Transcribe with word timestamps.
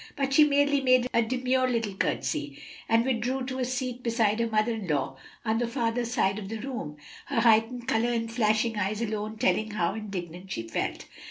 But 0.15 0.33
she 0.33 0.45
merely 0.45 0.81
made 0.81 1.07
a 1.13 1.21
demure 1.21 1.69
little 1.69 1.93
courtesy 1.93 2.57
and 2.89 3.05
withdrew 3.05 3.45
to 3.45 3.59
a 3.59 3.65
seat 3.65 4.01
beside 4.01 4.39
her 4.39 4.47
mother 4.47 4.73
in 4.73 4.87
law 4.87 5.15
on 5.45 5.59
the 5.59 5.67
farther 5.67 6.05
side 6.05 6.39
of 6.39 6.49
the 6.49 6.57
room, 6.57 6.97
her 7.27 7.41
heightened 7.41 7.87
color 7.87 8.09
and 8.11 8.31
flashing 8.31 8.79
eyes 8.79 9.03
alone 9.03 9.37
telling 9.37 9.69
how 9.69 9.93
indignant 9.93 10.51
she 10.51 10.67
felt. 10.67 11.05